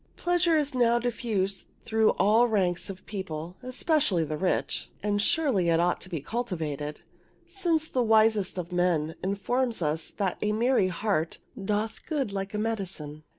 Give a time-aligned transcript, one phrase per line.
[0.15, 5.69] Pleasure is now diffused through all ranks of the people, especially the rich; and surely
[5.69, 7.01] it ought to be cultivated,
[7.45, 12.57] since the wisest of men informs us that a merry heart "doth good like a
[12.57, 13.23] medicine."